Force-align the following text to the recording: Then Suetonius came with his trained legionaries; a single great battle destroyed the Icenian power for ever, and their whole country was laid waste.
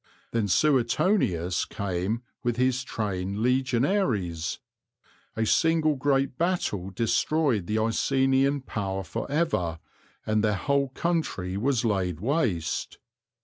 Then 0.31 0.47
Suetonius 0.47 1.63
came 1.63 2.23
with 2.41 2.55
his 2.57 2.83
trained 2.83 3.37
legionaries; 3.43 4.57
a 5.37 5.45
single 5.45 5.95
great 5.95 6.39
battle 6.39 6.89
destroyed 6.89 7.67
the 7.67 7.77
Icenian 7.77 8.61
power 8.61 9.03
for 9.03 9.29
ever, 9.29 9.77
and 10.25 10.43
their 10.43 10.55
whole 10.55 10.89
country 10.89 11.55
was 11.55 11.85
laid 11.85 12.19
waste. 12.19 12.97